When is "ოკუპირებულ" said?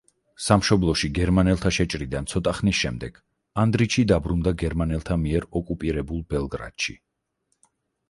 5.63-6.29